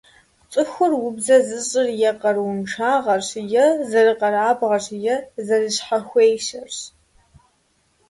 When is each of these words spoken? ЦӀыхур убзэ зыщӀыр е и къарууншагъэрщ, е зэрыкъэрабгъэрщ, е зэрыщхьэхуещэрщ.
ЦӀыхур 0.51 0.91
убзэ 1.07 1.37
зыщӀыр 1.47 1.87
е 1.93 1.95
и 2.09 2.11
къарууншагъэрщ, 2.21 3.29
е 3.63 3.65
зэрыкъэрабгъэрщ, 3.89 4.85
е 5.13 5.15
зэрыщхьэхуещэрщ. 5.45 6.77